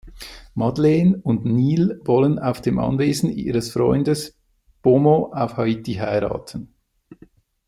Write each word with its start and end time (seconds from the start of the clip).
Madeleine 0.55 1.15
und 1.21 1.45
Neil 1.45 2.01
wollen 2.05 2.39
auf 2.39 2.59
dem 2.59 2.79
Anwesen 2.79 3.29
ihres 3.31 3.71
Freundes 3.71 4.35
Beaumont 4.81 5.31
auf 5.37 5.57
Haiti 5.57 5.93
heiraten. 5.93 6.73